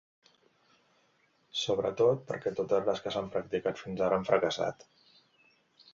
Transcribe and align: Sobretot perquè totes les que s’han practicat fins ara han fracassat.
Sobretot 1.63 2.25
perquè 2.31 2.55
totes 2.61 2.89
les 2.89 3.03
que 3.05 3.15
s’han 3.17 3.31
practicat 3.39 3.83
fins 3.85 4.05
ara 4.07 4.21
han 4.21 4.29
fracassat. 4.31 4.83